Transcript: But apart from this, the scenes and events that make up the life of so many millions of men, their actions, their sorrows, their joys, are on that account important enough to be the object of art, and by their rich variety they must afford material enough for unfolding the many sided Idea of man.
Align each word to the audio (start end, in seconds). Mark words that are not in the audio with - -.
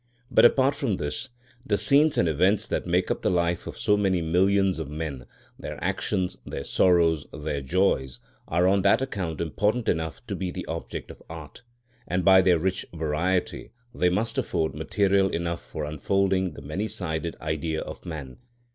But 0.31 0.45
apart 0.45 0.73
from 0.73 0.97
this, 0.97 1.29
the 1.63 1.77
scenes 1.77 2.17
and 2.17 2.27
events 2.27 2.65
that 2.65 2.87
make 2.87 3.11
up 3.11 3.21
the 3.21 3.29
life 3.29 3.67
of 3.67 3.77
so 3.77 3.95
many 3.95 4.19
millions 4.19 4.79
of 4.79 4.89
men, 4.89 5.27
their 5.59 5.77
actions, 5.79 6.39
their 6.43 6.63
sorrows, 6.63 7.27
their 7.31 7.61
joys, 7.61 8.19
are 8.47 8.67
on 8.67 8.81
that 8.81 9.03
account 9.03 9.39
important 9.39 9.87
enough 9.87 10.25
to 10.25 10.35
be 10.35 10.49
the 10.49 10.65
object 10.65 11.11
of 11.11 11.21
art, 11.29 11.61
and 12.07 12.25
by 12.25 12.41
their 12.41 12.57
rich 12.57 12.83
variety 12.91 13.73
they 13.93 14.09
must 14.09 14.39
afford 14.39 14.73
material 14.73 15.29
enough 15.29 15.61
for 15.63 15.85
unfolding 15.85 16.53
the 16.55 16.63
many 16.63 16.87
sided 16.87 17.35
Idea 17.39 17.81
of 17.81 18.03
man. 18.03 18.37